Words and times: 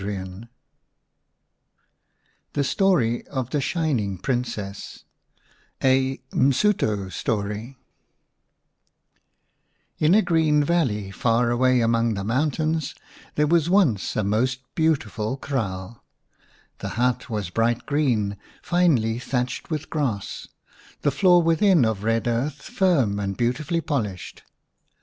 31 0.01 0.27
IV 0.33 0.49
THE 2.53 2.63
STORY 2.63 3.27
OF 3.27 3.51
THE 3.51 3.61
SHINING 3.61 4.17
PRINCESS 4.17 5.03
A 5.83 6.19
'MSUTO 6.33 7.09
STORY 7.11 7.77
IN 9.99 10.15
a 10.15 10.23
green 10.23 10.63
valley 10.63 11.11
far 11.11 11.51
away 11.51 11.81
among 11.81 12.15
the 12.15 12.23
mountains 12.23 12.95
there 13.35 13.45
was 13.45 13.69
once 13.69 14.15
a 14.15 14.23
most 14.23 14.61
beautiful 14.73 15.37
kraaL/The 15.37 16.89
hut 16.89 17.29
was 17.29 17.51
bright 17.51 17.85
green, 17.85 18.37
finely 18.63 19.19
thatched 19.19 19.69
witn 19.69 19.87
grass, 19.91 20.47
the 21.03 21.11
floor 21.11 21.43
within 21.43 21.85
of 21.85 22.03
red 22.03 22.27
earth, 22.27 22.63
firm 22.63 23.19
and 23.19 23.37
beautifully 23.37 23.81
polished. 23.81 24.41